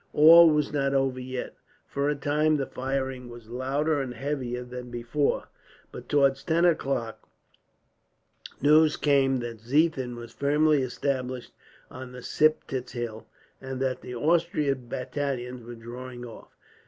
[0.13, 1.53] All was not over yet.
[1.85, 5.43] For a time the firing was louder and heavier than before,
[5.91, 7.21] but towards ten o'clock
[8.63, 11.51] news came that Ziethen was firmly established
[11.91, 13.27] on the Siptitz hill,
[13.61, 16.49] and that the Austrian battalions were drawing off.